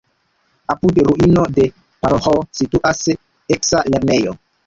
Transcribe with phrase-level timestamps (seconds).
[0.73, 1.65] Apud ruino de
[2.05, 3.05] paroĥo situas
[3.57, 4.37] eksa lernejo.